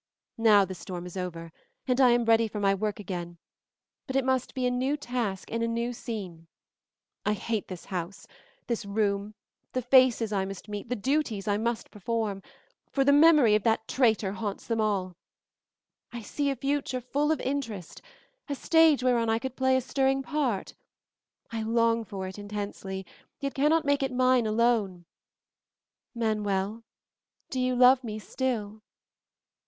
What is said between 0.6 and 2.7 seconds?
the storm is over, and I am ready for